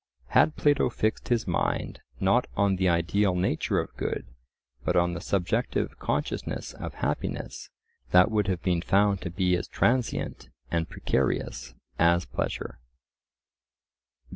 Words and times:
Had 0.29 0.55
Plato 0.55 0.89
fixed 0.89 1.27
his 1.27 1.45
mind, 1.45 2.01
not 2.19 2.47
on 2.57 2.77
the 2.77 2.89
ideal 2.89 3.35
nature 3.35 3.79
of 3.79 3.95
good, 3.97 4.25
but 4.83 4.95
on 4.95 5.13
the 5.13 5.21
subjective 5.21 5.99
consciousness 5.99 6.73
of 6.73 6.95
happiness, 6.95 7.69
that 8.09 8.31
would 8.31 8.47
have 8.47 8.63
been 8.63 8.81
found 8.81 9.21
to 9.21 9.29
be 9.29 9.55
as 9.55 9.67
transient 9.67 10.49
and 10.71 10.89
precarious 10.89 11.75
as 11.99 12.25
pleasure. 12.25 12.79